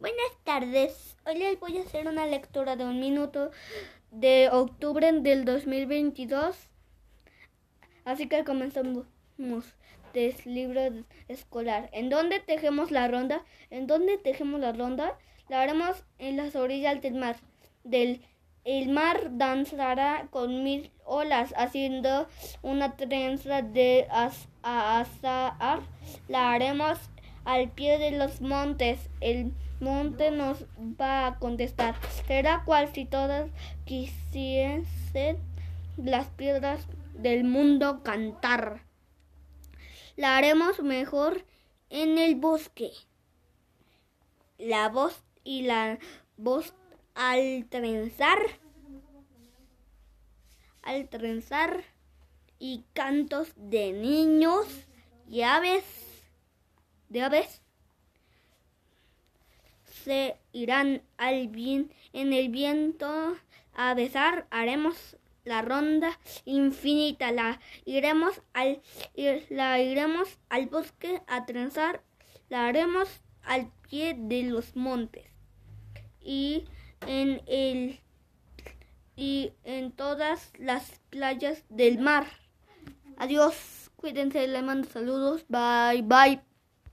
[0.00, 1.14] Buenas tardes.
[1.26, 3.50] Hoy les voy a hacer una lectura de un minuto
[4.10, 6.56] de octubre del 2022.
[8.06, 9.04] Así que comenzamos
[10.14, 10.80] del libro
[11.28, 11.90] escolar.
[11.92, 13.44] ¿En dónde tejemos la ronda?
[13.68, 15.18] ¿En dónde tejemos la ronda?
[15.50, 17.36] La haremos en las orillas del mar.
[17.84, 18.22] Del
[18.64, 22.26] el mar danzará con mil olas, haciendo
[22.62, 24.08] una trenza de
[24.62, 25.80] azahar.
[26.26, 26.98] La haremos
[27.44, 29.08] al pie de los montes.
[29.20, 30.64] El monte nos
[31.00, 31.94] va a contestar.
[32.26, 33.50] Será cual si todas
[33.84, 35.38] quisiesen
[35.96, 38.82] las piedras del mundo cantar.
[40.16, 41.44] La haremos mejor
[41.88, 42.90] en el bosque.
[44.58, 45.98] La voz y la
[46.36, 46.74] voz
[47.14, 48.38] al trenzar,
[50.82, 51.84] al trenzar
[52.58, 54.66] y cantos de niños
[55.28, 55.84] y aves,
[57.10, 57.60] de aves
[60.04, 63.36] se irán al bien en el viento
[63.74, 68.80] a besar, haremos la ronda infinita, la iremos al
[69.50, 72.02] la iremos al bosque a trenzar,
[72.48, 73.08] la haremos
[73.42, 75.26] al pie de los montes
[76.20, 76.64] y
[77.06, 78.00] en el
[79.16, 82.26] y en todas las playas del mar.
[83.18, 86.49] Adiós, cuídense, les mando saludos, bye bye.